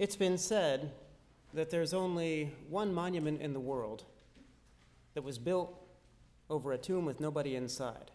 It's 0.00 0.16
been 0.16 0.38
said 0.38 0.92
that 1.52 1.68
there's 1.68 1.92
only 1.92 2.54
one 2.70 2.94
monument 2.94 3.42
in 3.42 3.52
the 3.52 3.60
world 3.60 4.04
that 5.12 5.20
was 5.20 5.36
built 5.36 5.78
over 6.48 6.72
a 6.72 6.78
tomb 6.78 7.04
with 7.04 7.20
nobody 7.20 7.54
inside. 7.54 8.10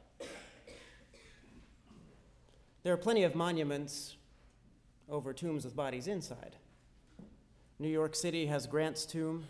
There 2.81 2.91
are 2.91 2.97
plenty 2.97 3.21
of 3.21 3.35
monuments 3.35 4.15
over 5.07 5.31
tombs 5.31 5.63
with 5.63 5.75
bodies 5.75 6.07
inside. 6.07 6.55
New 7.77 7.89
York 7.89 8.15
City 8.15 8.47
has 8.47 8.65
Grant's 8.65 9.05
tomb, 9.05 9.43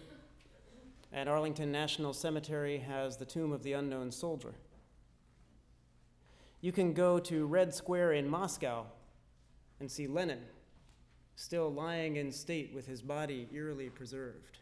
and 1.13 1.29
Arlington 1.29 1.71
National 1.71 2.11
Cemetery 2.11 2.79
has 2.79 3.15
the 3.15 3.23
tomb 3.23 3.53
of 3.53 3.63
the 3.63 3.71
unknown 3.71 4.11
soldier. 4.11 4.55
You 6.59 6.73
can 6.73 6.91
go 6.91 7.17
to 7.17 7.45
Red 7.45 7.73
Square 7.73 8.11
in 8.11 8.27
Moscow 8.27 8.87
and 9.79 9.89
see 9.89 10.05
Lenin 10.05 10.41
still 11.35 11.71
lying 11.71 12.15
in 12.15 12.31
state 12.31 12.73
with 12.73 12.87
his 12.87 13.01
body 13.01 13.47
eerily 13.51 13.89
preserved. 13.89 14.59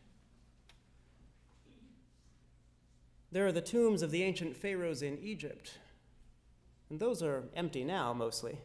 There 3.31 3.47
are 3.47 3.51
the 3.51 3.61
tombs 3.61 4.01
of 4.01 4.11
the 4.11 4.23
ancient 4.23 4.55
pharaohs 4.55 5.01
in 5.01 5.17
Egypt, 5.19 5.79
and 6.89 6.99
those 6.99 7.23
are 7.23 7.45
empty 7.55 7.83
now 7.83 8.13
mostly. 8.13 8.59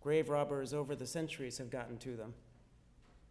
Grave 0.00 0.28
robbers 0.28 0.72
over 0.72 0.94
the 0.94 1.06
centuries 1.06 1.58
have 1.58 1.70
gotten 1.70 1.96
to 1.98 2.16
them. 2.16 2.34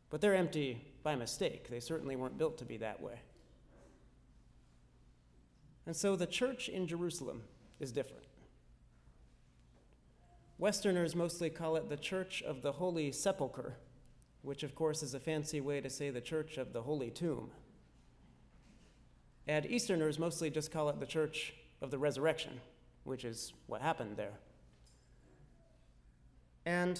But 0.09 0.21
they're 0.21 0.35
empty 0.35 0.85
by 1.03 1.15
mistake. 1.15 1.69
They 1.69 1.79
certainly 1.79 2.15
weren't 2.15 2.37
built 2.37 2.57
to 2.59 2.65
be 2.65 2.77
that 2.77 3.01
way. 3.01 3.19
And 5.85 5.95
so 5.95 6.15
the 6.15 6.25
church 6.25 6.69
in 6.69 6.87
Jerusalem 6.87 7.43
is 7.79 7.91
different. 7.91 8.23
Westerners 10.57 11.15
mostly 11.15 11.49
call 11.49 11.75
it 11.75 11.89
the 11.89 11.97
Church 11.97 12.41
of 12.41 12.61
the 12.61 12.73
Holy 12.73 13.11
Sepulchre, 13.11 13.75
which 14.45 14.63
of 14.63 14.75
course 14.75 15.01
is 15.01 15.13
a 15.13 15.19
fancy 15.19 15.59
way 15.59 15.81
to 15.81 15.89
say 15.89 16.09
the 16.11 16.21
Church 16.21 16.57
of 16.57 16.71
the 16.71 16.81
Holy 16.83 17.09
Tomb. 17.09 17.49
And 19.47 19.65
Easterners 19.65 20.19
mostly 20.19 20.49
just 20.49 20.71
call 20.71 20.89
it 20.89 20.99
the 20.99 21.05
Church 21.05 21.53
of 21.81 21.91
the 21.91 21.97
Resurrection, 21.97 22.61
which 23.03 23.25
is 23.25 23.53
what 23.67 23.81
happened 23.81 24.17
there. 24.17 24.33
And 26.65 26.99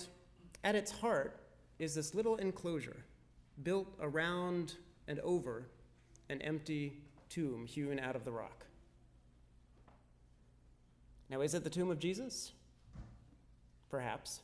at 0.64 0.76
its 0.76 0.92
heart 0.92 1.40
is 1.80 1.96
this 1.96 2.14
little 2.14 2.36
enclosure 2.38 2.98
built 3.64 3.88
around 4.02 4.76
and 5.08 5.20
over 5.20 5.68
an 6.30 6.42
empty 6.42 6.98
tomb 7.30 7.66
hewn 7.66 8.00
out 8.00 8.16
of 8.16 8.26
the 8.26 8.32
rock. 8.32 8.66
Now, 11.30 11.42
is 11.42 11.54
it 11.54 11.64
the 11.64 11.70
tomb 11.70 11.90
of 11.90 12.00
Jesus? 12.00 12.52
Perhaps. 13.90 14.42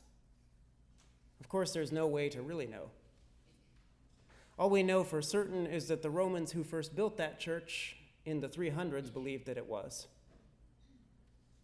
Of 1.40 1.48
course, 1.48 1.72
there's 1.72 1.92
no 1.92 2.06
way 2.06 2.28
to 2.28 2.42
really 2.42 2.66
know. 2.66 2.90
All 4.58 4.70
we 4.70 4.82
know 4.82 5.02
for 5.02 5.22
certain 5.22 5.66
is 5.66 5.88
that 5.88 6.02
the 6.02 6.10
Romans 6.10 6.52
who 6.52 6.62
first 6.62 6.94
built 6.94 7.16
that 7.16 7.40
church 7.40 7.96
in 8.24 8.40
the 8.40 8.48
300s 8.48 9.12
believed 9.12 9.46
that 9.46 9.56
it 9.56 9.66
was. 9.66 10.06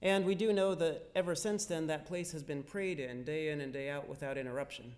And 0.01 0.25
we 0.25 0.35
do 0.35 0.53
know 0.53 0.75
that 0.77 1.11
ever 1.15 1.35
since 1.35 1.67
then, 1.67 1.89
that 1.89 2.07
place 2.07 2.33
has 2.33 2.43
been 2.43 2.63
prayed 2.63 3.01
in 3.01 3.25
day 3.25 3.49
in 3.49 3.61
and 3.61 3.73
day 3.73 3.91
out 3.91 4.09
without 4.09 4.39
interruption, 4.39 4.95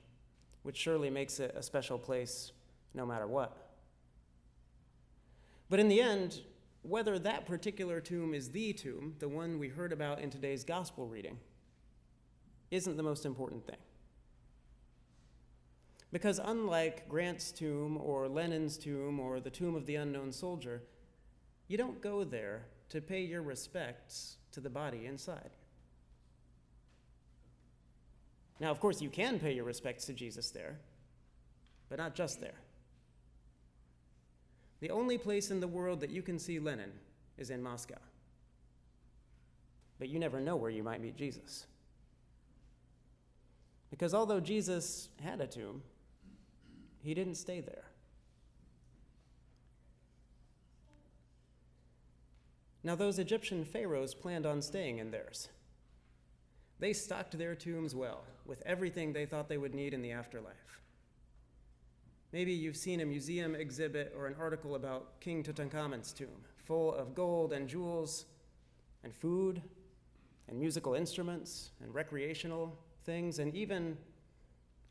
which 0.62 0.76
surely 0.76 1.10
makes 1.10 1.40
it 1.40 1.54
a 1.56 1.62
special 1.62 1.98
place 1.98 2.52
no 2.94 3.06
matter 3.06 3.26
what. 3.26 3.56
But 5.68 5.80
in 5.80 5.88
the 5.88 6.00
end, 6.00 6.40
whether 6.82 7.18
that 7.18 7.46
particular 7.46 8.00
tomb 8.00 8.34
is 8.34 8.50
the 8.50 8.72
tomb, 8.72 9.14
the 9.18 9.28
one 9.28 9.58
we 9.58 9.68
heard 9.68 9.92
about 9.92 10.20
in 10.20 10.30
today's 10.30 10.64
gospel 10.64 11.06
reading, 11.06 11.38
isn't 12.70 12.96
the 12.96 13.02
most 13.02 13.24
important 13.24 13.66
thing. 13.66 13.76
Because 16.12 16.40
unlike 16.42 17.08
Grant's 17.08 17.52
tomb 17.52 17.96
or 17.96 18.28
Lenin's 18.28 18.76
tomb 18.76 19.20
or 19.20 19.38
the 19.38 19.50
tomb 19.50 19.76
of 19.76 19.86
the 19.86 19.94
unknown 19.94 20.32
soldier, 20.32 20.82
you 21.68 21.78
don't 21.78 22.00
go 22.00 22.24
there 22.24 22.66
to 22.88 23.00
pay 23.00 23.20
your 23.22 23.42
respects 23.42 24.36
to 24.52 24.60
the 24.60 24.70
body 24.70 25.06
inside. 25.06 25.50
Now, 28.58 28.70
of 28.70 28.80
course, 28.80 29.00
you 29.00 29.08
can 29.08 29.38
pay 29.38 29.52
your 29.52 29.64
respects 29.64 30.04
to 30.06 30.12
Jesus 30.12 30.50
there, 30.50 30.78
but 31.88 31.98
not 31.98 32.14
just 32.14 32.40
there. 32.40 32.58
The 34.80 34.90
only 34.90 35.16
place 35.16 35.50
in 35.50 35.60
the 35.60 35.68
world 35.68 36.00
that 36.00 36.10
you 36.10 36.22
can 36.22 36.38
see 36.38 36.58
Lenin 36.58 36.92
is 37.38 37.50
in 37.50 37.62
Moscow. 37.62 37.98
But 39.98 40.08
you 40.08 40.18
never 40.18 40.40
know 40.40 40.56
where 40.56 40.70
you 40.70 40.82
might 40.82 41.00
meet 41.00 41.16
Jesus. 41.16 41.66
Because 43.90 44.14
although 44.14 44.40
Jesus 44.40 45.08
had 45.22 45.40
a 45.40 45.46
tomb, 45.46 45.82
he 47.02 47.14
didn't 47.14 47.36
stay 47.36 47.60
there. 47.60 47.84
Now, 52.82 52.94
those 52.94 53.18
Egyptian 53.18 53.64
pharaohs 53.64 54.14
planned 54.14 54.46
on 54.46 54.62
staying 54.62 54.98
in 54.98 55.10
theirs. 55.10 55.48
They 56.78 56.94
stocked 56.94 57.36
their 57.36 57.54
tombs 57.54 57.94
well 57.94 58.24
with 58.46 58.62
everything 58.64 59.12
they 59.12 59.26
thought 59.26 59.48
they 59.48 59.58
would 59.58 59.74
need 59.74 59.92
in 59.92 60.00
the 60.00 60.12
afterlife. 60.12 60.80
Maybe 62.32 62.52
you've 62.52 62.76
seen 62.76 63.00
a 63.00 63.06
museum 63.06 63.54
exhibit 63.54 64.14
or 64.16 64.26
an 64.26 64.36
article 64.38 64.76
about 64.76 65.20
King 65.20 65.42
Tutankhamun's 65.42 66.12
tomb, 66.12 66.44
full 66.56 66.94
of 66.94 67.14
gold 67.14 67.52
and 67.52 67.68
jewels 67.68 68.24
and 69.04 69.14
food 69.14 69.60
and 70.48 70.58
musical 70.58 70.94
instruments 70.94 71.70
and 71.82 71.94
recreational 71.94 72.78
things 73.04 73.40
and 73.40 73.54
even 73.54 73.96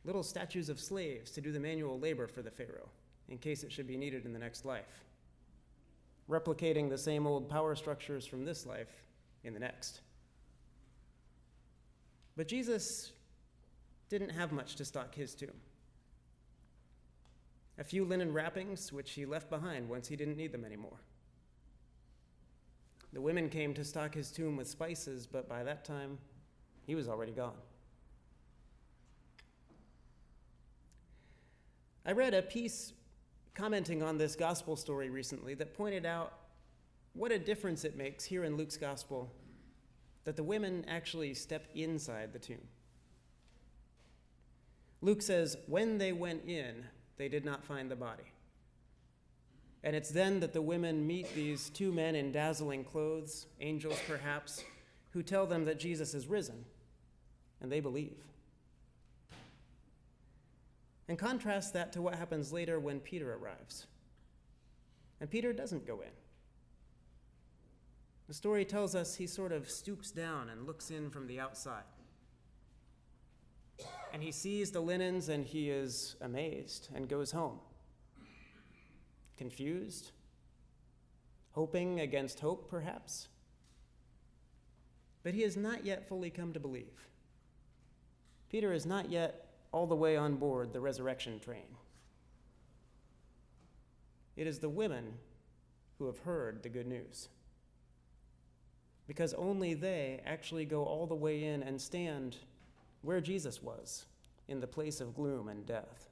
little 0.09 0.23
statues 0.23 0.69
of 0.69 0.79
slaves 0.79 1.29
to 1.29 1.39
do 1.39 1.51
the 1.51 1.59
manual 1.59 1.99
labor 1.99 2.27
for 2.27 2.41
the 2.41 2.49
Pharaoh 2.49 2.89
in 3.27 3.37
case 3.37 3.63
it 3.63 3.71
should 3.71 3.85
be 3.87 3.95
needed 3.95 4.25
in 4.25 4.33
the 4.33 4.39
next 4.39 4.65
life 4.65 5.03
replicating 6.27 6.89
the 6.89 6.97
same 6.97 7.27
old 7.27 7.47
power 7.47 7.75
structures 7.75 8.25
from 8.25 8.43
this 8.43 8.65
life 8.65 9.03
in 9.43 9.53
the 9.53 9.59
next. 9.59 10.01
But 12.35 12.47
Jesus 12.47 13.11
didn't 14.09 14.29
have 14.29 14.51
much 14.51 14.75
to 14.77 14.85
stock 14.85 15.13
his 15.13 15.35
tomb. 15.35 15.59
A 17.77 17.83
few 17.83 18.03
linen 18.03 18.33
wrappings, 18.33 18.91
which 18.91 19.11
he 19.11 19.27
left 19.27 19.47
behind 19.51 19.87
once 19.87 20.07
he 20.07 20.15
didn't 20.15 20.37
need 20.37 20.51
them 20.51 20.65
anymore. 20.65 20.97
The 23.13 23.21
women 23.21 23.47
came 23.47 23.75
to 23.75 23.83
stock 23.83 24.15
his 24.15 24.31
tomb 24.31 24.57
with 24.57 24.67
spices, 24.67 25.27
but 25.27 25.47
by 25.47 25.63
that 25.63 25.85
time, 25.85 26.17
he 26.87 26.95
was 26.95 27.07
already 27.07 27.31
gone. 27.31 27.53
I 32.09 32.11
read 32.11 32.33
a 32.33 32.41
piece 32.41 32.93
commenting 33.53 34.01
on 34.01 34.17
this 34.17 34.35
gospel 34.35 34.75
story 34.75 35.11
recently 35.11 35.53
that 35.53 35.75
pointed 35.75 36.07
out 36.07 36.33
what 37.13 37.31
a 37.31 37.37
difference 37.37 37.85
it 37.85 37.95
makes 37.95 38.25
here 38.25 38.45
in 38.45 38.57
Luke's 38.57 38.77
gospel 38.77 39.31
that 40.23 40.35
the 40.35 40.41
women 40.41 40.85
actually 40.87 41.35
step 41.35 41.67
inside 41.75 42.33
the 42.33 42.39
tomb. 42.39 42.67
Luke 45.01 45.21
says, 45.21 45.55
when 45.67 45.99
they 45.99 46.11
went 46.11 46.45
in, 46.47 46.83
they 47.17 47.29
did 47.29 47.45
not 47.45 47.63
find 47.63 47.91
the 47.91 47.95
body. 47.95 48.33
And 49.83 49.95
it's 49.95 50.09
then 50.09 50.39
that 50.39 50.53
the 50.53 50.63
women 50.63 51.05
meet 51.05 51.31
these 51.35 51.69
two 51.69 51.91
men 51.91 52.15
in 52.15 52.31
dazzling 52.31 52.85
clothes, 52.85 53.45
angels 53.61 53.99
perhaps, 54.07 54.63
who 55.11 55.21
tell 55.21 55.45
them 55.45 55.63
that 55.65 55.77
Jesus 55.77 56.15
is 56.15 56.25
risen, 56.25 56.65
and 57.61 57.71
they 57.71 57.81
believe. 57.81 58.17
And 61.09 61.17
contrast 61.17 61.73
that 61.73 61.91
to 61.93 62.03
what 62.03 62.13
happens 62.13 62.53
later 62.53 62.79
when 62.79 62.99
Peter 62.99 63.33
arrives. 63.33 63.87
And 65.19 65.27
Peter 65.27 65.51
doesn't 65.51 65.87
go 65.87 66.01
in. 66.01 66.11
The 68.27 68.35
story 68.35 68.63
tells 68.63 68.93
us 68.93 69.15
he 69.15 69.25
sort 69.25 69.51
of 69.51 69.71
stoops 69.71 70.11
down 70.11 70.49
and 70.49 70.67
looks 70.67 70.91
in 70.91 71.09
from 71.09 71.25
the 71.25 71.39
outside. 71.39 71.83
And 74.13 74.21
he 74.21 74.31
sees 74.31 74.69
the 74.69 74.81
linens 74.81 75.29
and 75.29 75.47
he 75.47 75.71
is 75.71 76.15
amazed 76.21 76.89
and 76.93 77.09
goes 77.09 77.31
home. 77.31 77.59
Confused? 79.35 80.11
Hoping 81.53 82.01
against 82.01 82.39
hope, 82.39 82.69
perhaps? 82.69 83.29
But 85.23 85.33
he 85.33 85.41
has 85.41 85.57
not 85.57 85.85
yet 85.85 86.07
fully 86.07 86.29
come 86.29 86.53
to 86.53 86.59
believe. 86.59 87.07
Peter 88.51 88.71
has 88.71 88.85
not 88.85 89.09
yet 89.09 89.48
all 89.71 89.87
the 89.87 89.95
way 89.95 90.17
on 90.17 90.35
board 90.35 90.73
the 90.73 90.79
resurrection 90.79 91.39
train. 91.39 91.75
It 94.35 94.47
is 94.47 94.59
the 94.59 94.69
women 94.69 95.13
who 95.97 96.05
have 96.07 96.19
heard 96.19 96.63
the 96.63 96.69
good 96.69 96.87
news. 96.87 97.27
Because 99.07 99.33
only 99.33 99.73
they 99.73 100.21
actually 100.25 100.65
go 100.65 100.83
all 100.83 101.05
the 101.07 101.15
way 101.15 101.43
in 101.43 101.61
and 101.61 101.81
stand 101.81 102.37
where 103.01 103.21
Jesus 103.21 103.61
was, 103.61 104.05
in 104.47 104.59
the 104.59 104.67
place 104.67 105.01
of 105.01 105.15
gloom 105.15 105.49
and 105.49 105.65
death. 105.65 106.09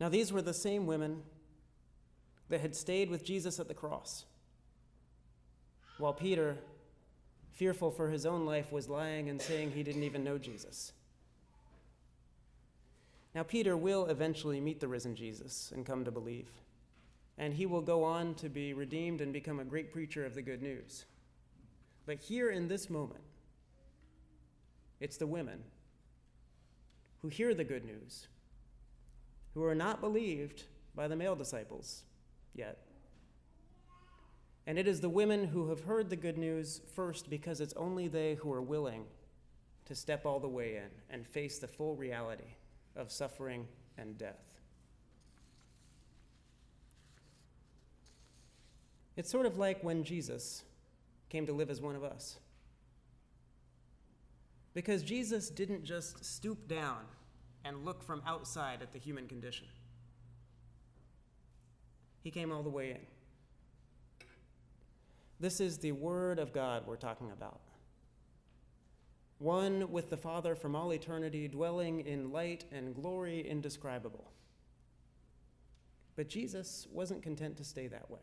Now, 0.00 0.08
these 0.08 0.32
were 0.32 0.42
the 0.42 0.54
same 0.54 0.86
women 0.86 1.22
that 2.48 2.60
had 2.60 2.74
stayed 2.74 3.08
with 3.08 3.24
Jesus 3.24 3.60
at 3.60 3.68
the 3.68 3.74
cross, 3.74 4.24
while 5.98 6.12
Peter 6.12 6.58
fearful 7.52 7.90
for 7.90 8.10
his 8.10 8.26
own 8.26 8.44
life, 8.44 8.72
was 8.72 8.88
lying 8.88 9.28
and 9.28 9.40
saying 9.40 9.70
he 9.70 9.82
didn't 9.82 10.02
even 10.02 10.24
know 10.24 10.38
Jesus. 10.38 10.92
Now, 13.34 13.42
Peter 13.42 13.76
will 13.76 14.06
eventually 14.06 14.60
meet 14.60 14.80
the 14.80 14.88
risen 14.88 15.14
Jesus 15.14 15.72
and 15.74 15.86
come 15.86 16.04
to 16.04 16.10
believe, 16.10 16.48
and 17.38 17.54
he 17.54 17.64
will 17.66 17.80
go 17.80 18.04
on 18.04 18.34
to 18.36 18.48
be 18.48 18.74
redeemed 18.74 19.20
and 19.20 19.32
become 19.32 19.60
a 19.60 19.64
great 19.64 19.92
preacher 19.92 20.26
of 20.26 20.34
the 20.34 20.42
good 20.42 20.62
news. 20.62 21.06
But 22.04 22.18
here 22.18 22.50
in 22.50 22.68
this 22.68 22.90
moment, 22.90 23.22
it's 25.00 25.16
the 25.16 25.26
women 25.26 25.62
who 27.22 27.28
hear 27.28 27.54
the 27.54 27.64
good 27.64 27.84
news, 27.84 28.26
who 29.54 29.64
are 29.64 29.74
not 29.74 30.00
believed 30.00 30.64
by 30.94 31.08
the 31.08 31.16
male 31.16 31.36
disciples 31.36 32.02
yet. 32.54 32.78
And 34.66 34.78
it 34.78 34.86
is 34.86 35.00
the 35.00 35.08
women 35.08 35.44
who 35.44 35.68
have 35.70 35.80
heard 35.80 36.08
the 36.08 36.16
good 36.16 36.38
news 36.38 36.80
first 36.94 37.28
because 37.28 37.60
it's 37.60 37.74
only 37.74 38.08
they 38.08 38.34
who 38.34 38.52
are 38.52 38.62
willing 38.62 39.04
to 39.86 39.94
step 39.94 40.24
all 40.24 40.38
the 40.38 40.48
way 40.48 40.76
in 40.76 40.90
and 41.10 41.26
face 41.26 41.58
the 41.58 41.66
full 41.66 41.96
reality 41.96 42.54
of 42.94 43.10
suffering 43.10 43.66
and 43.98 44.16
death. 44.16 44.52
It's 49.16 49.30
sort 49.30 49.46
of 49.46 49.58
like 49.58 49.82
when 49.82 50.04
Jesus 50.04 50.62
came 51.28 51.46
to 51.46 51.52
live 51.52 51.70
as 51.70 51.80
one 51.80 51.96
of 51.96 52.04
us. 52.04 52.38
Because 54.74 55.02
Jesus 55.02 55.50
didn't 55.50 55.84
just 55.84 56.24
stoop 56.24 56.66
down 56.66 57.00
and 57.64 57.84
look 57.84 58.02
from 58.02 58.22
outside 58.26 58.80
at 58.80 58.92
the 58.92 58.98
human 58.98 59.28
condition, 59.28 59.66
He 62.22 62.30
came 62.30 62.52
all 62.52 62.62
the 62.62 62.70
way 62.70 62.90
in. 62.90 63.00
This 65.42 65.60
is 65.60 65.78
the 65.78 65.90
Word 65.90 66.38
of 66.38 66.52
God 66.52 66.84
we're 66.86 66.94
talking 66.94 67.32
about 67.32 67.58
one 69.38 69.90
with 69.90 70.08
the 70.08 70.16
Father 70.16 70.54
from 70.54 70.76
all 70.76 70.92
eternity, 70.92 71.48
dwelling 71.48 72.06
in 72.06 72.30
light 72.30 72.64
and 72.70 72.94
glory 72.94 73.40
indescribable. 73.40 74.30
But 76.14 76.28
Jesus 76.28 76.86
wasn't 76.92 77.24
content 77.24 77.56
to 77.56 77.64
stay 77.64 77.88
that 77.88 78.08
way. 78.08 78.20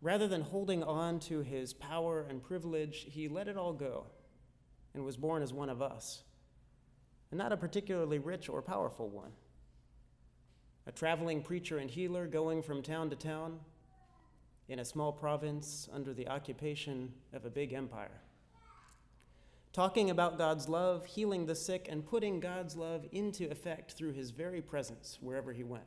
Rather 0.00 0.28
than 0.28 0.42
holding 0.42 0.84
on 0.84 1.18
to 1.18 1.40
his 1.40 1.74
power 1.74 2.24
and 2.30 2.40
privilege, 2.40 3.06
he 3.08 3.26
let 3.26 3.48
it 3.48 3.56
all 3.56 3.72
go 3.72 4.06
and 4.94 5.04
was 5.04 5.16
born 5.16 5.42
as 5.42 5.52
one 5.52 5.68
of 5.68 5.82
us, 5.82 6.22
and 7.32 7.38
not 7.38 7.50
a 7.50 7.56
particularly 7.56 8.20
rich 8.20 8.48
or 8.48 8.62
powerful 8.62 9.08
one. 9.08 9.32
A 10.86 10.92
traveling 10.92 11.42
preacher 11.42 11.78
and 11.78 11.90
healer 11.90 12.28
going 12.28 12.62
from 12.62 12.82
town 12.82 13.10
to 13.10 13.16
town 13.16 13.58
in 14.68 14.78
a 14.78 14.84
small 14.84 15.12
province 15.12 15.88
under 15.92 16.14
the 16.14 16.28
occupation 16.28 17.12
of 17.32 17.44
a 17.44 17.50
big 17.50 17.72
empire 17.72 18.20
talking 19.74 20.08
about 20.08 20.38
God's 20.38 20.68
love, 20.68 21.04
healing 21.04 21.44
the 21.44 21.54
sick, 21.54 21.88
and 21.90 22.06
putting 22.06 22.38
God's 22.38 22.76
love 22.76 23.04
into 23.10 23.50
effect 23.50 23.92
through 23.92 24.12
his 24.12 24.30
very 24.30 24.62
presence 24.62 25.18
wherever 25.20 25.52
he 25.52 25.64
went. 25.64 25.82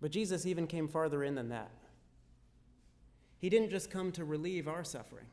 But 0.00 0.10
Jesus 0.10 0.46
even 0.46 0.66
came 0.66 0.88
farther 0.88 1.22
in 1.22 1.34
than 1.34 1.50
that. 1.50 1.70
He 3.38 3.50
didn't 3.50 3.70
just 3.70 3.90
come 3.90 4.10
to 4.12 4.24
relieve 4.24 4.66
our 4.66 4.82
suffering, 4.82 5.26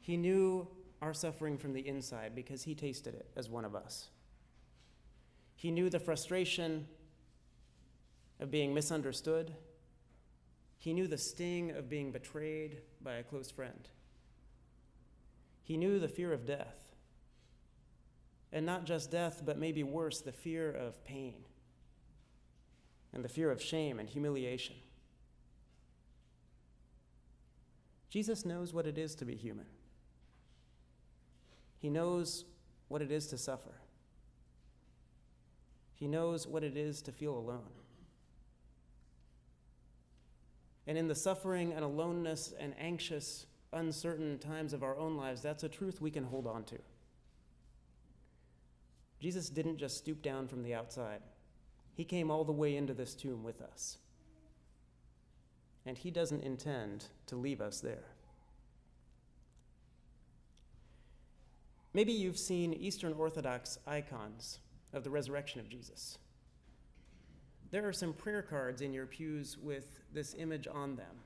he 0.00 0.16
knew 0.16 0.68
our 1.02 1.12
suffering 1.12 1.58
from 1.58 1.74
the 1.74 1.86
inside 1.86 2.34
because 2.34 2.62
he 2.62 2.74
tasted 2.74 3.14
it 3.14 3.28
as 3.36 3.48
one 3.48 3.64
of 3.64 3.76
us. 3.76 4.08
He 5.54 5.70
knew 5.70 5.90
the 5.90 6.00
frustration 6.00 6.86
of 8.40 8.50
being 8.50 8.74
misunderstood 8.74 9.54
he 10.78 10.94
knew 10.94 11.08
the 11.08 11.18
sting 11.18 11.72
of 11.72 11.88
being 11.88 12.12
betrayed 12.12 12.78
by 13.02 13.14
a 13.14 13.24
close 13.24 13.50
friend. 13.50 13.88
He 15.62 15.76
knew 15.76 15.98
the 15.98 16.08
fear 16.08 16.32
of 16.32 16.46
death. 16.46 16.94
And 18.52 18.64
not 18.64 18.86
just 18.86 19.10
death, 19.10 19.42
but 19.44 19.58
maybe 19.58 19.82
worse, 19.82 20.20
the 20.20 20.32
fear 20.32 20.70
of 20.70 21.04
pain 21.04 21.34
and 23.12 23.24
the 23.24 23.28
fear 23.28 23.50
of 23.50 23.60
shame 23.60 23.98
and 23.98 24.08
humiliation. 24.08 24.76
Jesus 28.08 28.46
knows 28.46 28.72
what 28.72 28.86
it 28.86 28.96
is 28.96 29.14
to 29.16 29.24
be 29.24 29.34
human. 29.34 29.66
He 31.78 31.90
knows 31.90 32.44
what 32.88 33.02
it 33.02 33.10
is 33.10 33.26
to 33.28 33.38
suffer. 33.38 33.74
He 35.94 36.06
knows 36.06 36.46
what 36.46 36.64
it 36.64 36.76
is 36.76 37.02
to 37.02 37.12
feel 37.12 37.36
alone. 37.36 37.72
And 40.88 40.96
in 40.96 41.06
the 41.06 41.14
suffering 41.14 41.74
and 41.74 41.84
aloneness 41.84 42.54
and 42.58 42.74
anxious, 42.80 43.44
uncertain 43.74 44.38
times 44.38 44.72
of 44.72 44.82
our 44.82 44.96
own 44.96 45.18
lives, 45.18 45.42
that's 45.42 45.62
a 45.62 45.68
truth 45.68 46.00
we 46.00 46.10
can 46.10 46.24
hold 46.24 46.46
on 46.46 46.64
to. 46.64 46.78
Jesus 49.20 49.50
didn't 49.50 49.76
just 49.76 49.98
stoop 49.98 50.22
down 50.22 50.48
from 50.48 50.62
the 50.62 50.74
outside, 50.74 51.20
He 51.94 52.04
came 52.04 52.30
all 52.30 52.42
the 52.42 52.52
way 52.52 52.74
into 52.74 52.94
this 52.94 53.14
tomb 53.14 53.44
with 53.44 53.60
us. 53.60 53.98
And 55.84 55.98
He 55.98 56.10
doesn't 56.10 56.42
intend 56.42 57.04
to 57.26 57.36
leave 57.36 57.60
us 57.60 57.80
there. 57.80 58.04
Maybe 61.92 62.12
you've 62.12 62.38
seen 62.38 62.72
Eastern 62.72 63.12
Orthodox 63.12 63.78
icons 63.86 64.60
of 64.94 65.04
the 65.04 65.10
resurrection 65.10 65.60
of 65.60 65.68
Jesus. 65.68 66.16
There 67.70 67.86
are 67.86 67.92
some 67.92 68.12
prayer 68.12 68.42
cards 68.42 68.80
in 68.80 68.92
your 68.92 69.06
pews 69.06 69.58
with 69.58 70.00
this 70.12 70.34
image 70.38 70.66
on 70.66 70.96
them. 70.96 71.16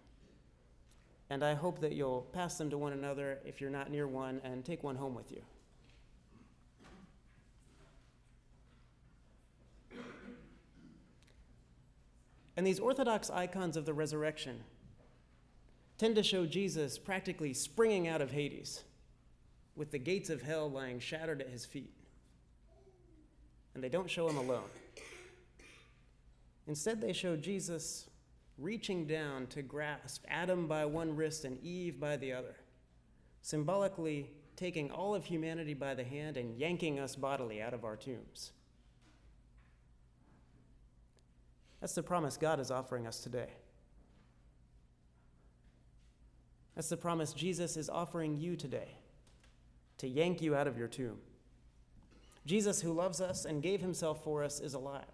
And 1.30 1.42
I 1.42 1.54
hope 1.54 1.80
that 1.80 1.92
you'll 1.92 2.26
pass 2.32 2.58
them 2.58 2.68
to 2.70 2.78
one 2.78 2.92
another 2.92 3.38
if 3.44 3.60
you're 3.60 3.70
not 3.70 3.90
near 3.90 4.06
one 4.06 4.40
and 4.44 4.64
take 4.64 4.82
one 4.82 4.96
home 4.96 5.14
with 5.14 5.30
you. 5.30 5.42
And 12.56 12.66
these 12.66 12.78
Orthodox 12.78 13.30
icons 13.30 13.76
of 13.76 13.86
the 13.86 13.94
resurrection 13.94 14.60
tend 15.96 16.16
to 16.16 16.22
show 16.22 16.44
Jesus 16.44 16.98
practically 16.98 17.54
springing 17.54 18.08
out 18.08 18.20
of 18.20 18.30
Hades 18.30 18.82
with 19.74 19.90
the 19.90 19.98
gates 19.98 20.28
of 20.28 20.42
hell 20.42 20.70
lying 20.70 21.00
shattered 21.00 21.40
at 21.40 21.48
his 21.48 21.64
feet. 21.64 21.94
And 23.74 23.82
they 23.82 23.88
don't 23.88 24.10
show 24.10 24.28
him 24.28 24.36
alone. 24.36 24.68
Instead, 26.72 27.02
they 27.02 27.12
show 27.12 27.36
Jesus 27.36 28.08
reaching 28.56 29.06
down 29.06 29.46
to 29.48 29.60
grasp 29.60 30.24
Adam 30.26 30.66
by 30.66 30.86
one 30.86 31.14
wrist 31.14 31.44
and 31.44 31.62
Eve 31.62 32.00
by 32.00 32.16
the 32.16 32.32
other, 32.32 32.56
symbolically 33.42 34.30
taking 34.56 34.90
all 34.90 35.14
of 35.14 35.26
humanity 35.26 35.74
by 35.74 35.94
the 35.94 36.02
hand 36.02 36.38
and 36.38 36.58
yanking 36.58 36.98
us 36.98 37.14
bodily 37.14 37.60
out 37.60 37.74
of 37.74 37.84
our 37.84 37.94
tombs. 37.94 38.52
That's 41.78 41.94
the 41.94 42.02
promise 42.02 42.38
God 42.38 42.58
is 42.58 42.70
offering 42.70 43.06
us 43.06 43.18
today. 43.18 43.50
That's 46.74 46.88
the 46.88 46.96
promise 46.96 47.34
Jesus 47.34 47.76
is 47.76 47.90
offering 47.90 48.38
you 48.38 48.56
today 48.56 48.96
to 49.98 50.08
yank 50.08 50.40
you 50.40 50.54
out 50.54 50.66
of 50.66 50.78
your 50.78 50.88
tomb. 50.88 51.18
Jesus, 52.46 52.80
who 52.80 52.94
loves 52.94 53.20
us 53.20 53.44
and 53.44 53.62
gave 53.62 53.82
himself 53.82 54.24
for 54.24 54.42
us, 54.42 54.58
is 54.58 54.72
alive 54.72 55.04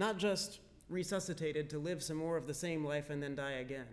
not 0.00 0.16
just 0.16 0.60
resuscitated 0.88 1.68
to 1.68 1.78
live 1.78 2.02
some 2.02 2.16
more 2.16 2.38
of 2.38 2.46
the 2.46 2.54
same 2.54 2.82
life 2.82 3.10
and 3.10 3.22
then 3.22 3.34
die 3.34 3.52
again, 3.52 3.86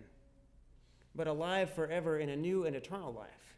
but 1.13 1.27
alive 1.27 1.69
forever 1.73 2.17
in 2.17 2.29
a 2.29 2.35
new 2.35 2.65
and 2.65 2.77
eternal 2.77 3.11
life. 3.11 3.57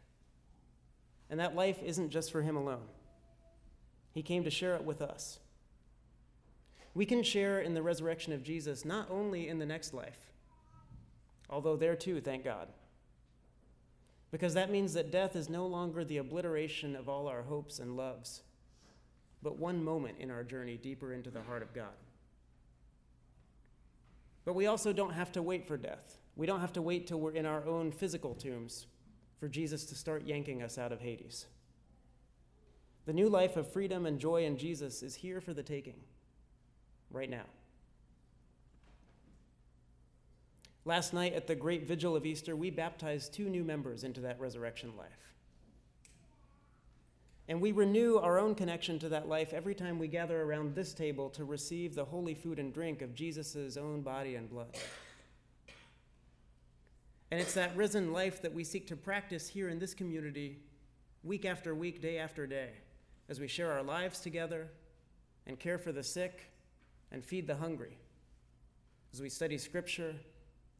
And 1.30 1.38
that 1.38 1.54
life 1.54 1.80
isn't 1.80 2.10
just 2.10 2.32
for 2.32 2.42
him 2.42 2.56
alone, 2.56 2.88
he 4.12 4.20
came 4.20 4.42
to 4.42 4.50
share 4.50 4.74
it 4.74 4.84
with 4.84 5.00
us. 5.00 5.38
We 6.92 7.06
can 7.06 7.22
share 7.22 7.60
in 7.60 7.72
the 7.72 7.82
resurrection 7.82 8.32
of 8.32 8.42
Jesus 8.42 8.84
not 8.84 9.08
only 9.08 9.46
in 9.46 9.60
the 9.60 9.64
next 9.64 9.94
life, 9.94 10.32
although 11.48 11.76
there 11.76 11.94
too, 11.94 12.20
thank 12.20 12.42
God. 12.42 12.66
Because 14.32 14.54
that 14.54 14.72
means 14.72 14.92
that 14.94 15.12
death 15.12 15.36
is 15.36 15.48
no 15.48 15.68
longer 15.68 16.04
the 16.04 16.16
obliteration 16.16 16.96
of 16.96 17.08
all 17.08 17.28
our 17.28 17.42
hopes 17.42 17.78
and 17.78 17.96
loves, 17.96 18.42
but 19.40 19.56
one 19.56 19.84
moment 19.84 20.16
in 20.18 20.32
our 20.32 20.42
journey 20.42 20.76
deeper 20.76 21.12
into 21.12 21.30
the 21.30 21.42
heart 21.42 21.62
of 21.62 21.72
God. 21.72 21.94
But 24.50 24.56
we 24.56 24.66
also 24.66 24.92
don't 24.92 25.12
have 25.12 25.30
to 25.34 25.44
wait 25.44 25.64
for 25.64 25.76
death. 25.76 26.18
We 26.34 26.44
don't 26.44 26.58
have 26.58 26.72
to 26.72 26.82
wait 26.82 27.06
till 27.06 27.20
we're 27.20 27.34
in 27.34 27.46
our 27.46 27.64
own 27.68 27.92
physical 27.92 28.34
tombs 28.34 28.88
for 29.38 29.46
Jesus 29.46 29.84
to 29.84 29.94
start 29.94 30.26
yanking 30.26 30.60
us 30.60 30.76
out 30.76 30.90
of 30.90 31.00
Hades. 31.00 31.46
The 33.06 33.12
new 33.12 33.28
life 33.28 33.56
of 33.56 33.72
freedom 33.72 34.06
and 34.06 34.18
joy 34.18 34.44
in 34.44 34.58
Jesus 34.58 35.04
is 35.04 35.14
here 35.14 35.40
for 35.40 35.54
the 35.54 35.62
taking, 35.62 36.00
right 37.12 37.30
now. 37.30 37.44
Last 40.84 41.14
night 41.14 41.34
at 41.34 41.46
the 41.46 41.54
great 41.54 41.86
vigil 41.86 42.16
of 42.16 42.26
Easter, 42.26 42.56
we 42.56 42.70
baptized 42.70 43.32
two 43.32 43.48
new 43.48 43.62
members 43.62 44.02
into 44.02 44.20
that 44.22 44.40
resurrection 44.40 44.96
life. 44.98 45.32
And 47.50 47.60
we 47.60 47.72
renew 47.72 48.16
our 48.16 48.38
own 48.38 48.54
connection 48.54 49.00
to 49.00 49.08
that 49.08 49.28
life 49.28 49.52
every 49.52 49.74
time 49.74 49.98
we 49.98 50.06
gather 50.06 50.40
around 50.40 50.76
this 50.76 50.94
table 50.94 51.28
to 51.30 51.42
receive 51.42 51.96
the 51.96 52.04
holy 52.04 52.32
food 52.32 52.60
and 52.60 52.72
drink 52.72 53.02
of 53.02 53.12
Jesus' 53.12 53.76
own 53.76 54.02
body 54.02 54.36
and 54.36 54.48
blood. 54.48 54.76
And 57.32 57.40
it's 57.40 57.54
that 57.54 57.76
risen 57.76 58.12
life 58.12 58.40
that 58.42 58.54
we 58.54 58.62
seek 58.62 58.86
to 58.86 58.96
practice 58.96 59.48
here 59.48 59.68
in 59.68 59.80
this 59.80 59.94
community 59.94 60.60
week 61.24 61.44
after 61.44 61.74
week, 61.74 62.00
day 62.00 62.18
after 62.18 62.46
day, 62.46 62.70
as 63.28 63.40
we 63.40 63.48
share 63.48 63.72
our 63.72 63.82
lives 63.82 64.20
together 64.20 64.68
and 65.44 65.58
care 65.58 65.76
for 65.76 65.90
the 65.90 66.04
sick 66.04 66.52
and 67.10 67.24
feed 67.24 67.48
the 67.48 67.56
hungry, 67.56 67.98
as 69.12 69.20
we 69.20 69.28
study 69.28 69.58
Scripture 69.58 70.14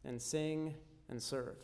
and 0.05 0.23
sing 0.23 0.77
and 1.09 1.21
serve. 1.21 1.57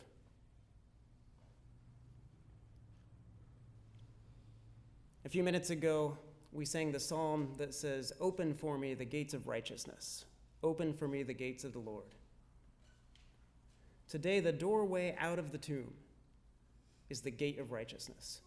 A 5.27 5.29
few 5.29 5.43
minutes 5.43 5.71
ago, 5.71 6.17
we 6.53 6.63
sang 6.63 6.93
the 6.93 7.01
psalm 7.01 7.49
that 7.57 7.73
says, 7.73 8.13
Open 8.21 8.53
for 8.53 8.77
me 8.77 8.93
the 8.93 9.03
gates 9.03 9.33
of 9.33 9.45
righteousness, 9.45 10.23
open 10.63 10.93
for 10.93 11.05
me 11.05 11.21
the 11.21 11.33
gates 11.33 11.65
of 11.65 11.73
the 11.73 11.79
Lord. 11.79 12.15
Today, 14.07 14.39
the 14.39 14.53
doorway 14.53 15.17
out 15.19 15.37
of 15.37 15.51
the 15.51 15.57
tomb 15.57 15.93
is 17.09 17.19
the 17.19 17.29
gate 17.29 17.59
of 17.59 17.73
righteousness. 17.73 18.39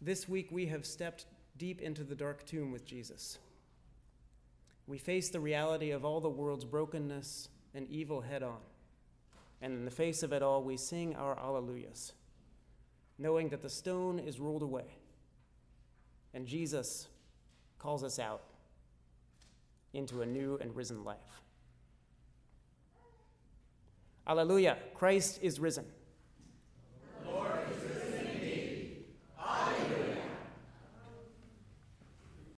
This 0.00 0.28
week, 0.28 0.46
we 0.52 0.66
have 0.66 0.86
stepped 0.86 1.26
deep 1.58 1.80
into 1.80 2.04
the 2.04 2.14
dark 2.14 2.46
tomb 2.46 2.70
with 2.70 2.86
Jesus. 2.86 3.38
We 4.86 4.98
face 4.98 5.28
the 5.28 5.40
reality 5.40 5.90
of 5.90 6.04
all 6.04 6.20
the 6.20 6.28
world's 6.28 6.64
brokenness 6.64 7.48
and 7.74 7.88
evil 7.88 8.20
head 8.20 8.44
on. 8.44 8.60
And 9.60 9.72
in 9.72 9.86
the 9.86 9.90
face 9.90 10.22
of 10.22 10.32
it 10.32 10.44
all, 10.44 10.62
we 10.62 10.76
sing 10.76 11.16
our 11.16 11.34
Alleluias, 11.34 12.12
knowing 13.18 13.48
that 13.48 13.62
the 13.62 13.70
stone 13.70 14.18
is 14.18 14.40
rolled 14.40 14.62
away 14.62 14.84
and 16.34 16.46
Jesus 16.46 17.06
calls 17.78 18.02
us 18.02 18.18
out 18.18 18.42
into 19.92 20.22
a 20.22 20.26
new 20.26 20.58
and 20.60 20.74
risen 20.74 21.04
life. 21.04 21.18
Alleluia, 24.26 24.76
Christ 24.94 25.38
is 25.42 25.60
risen. 25.60 25.84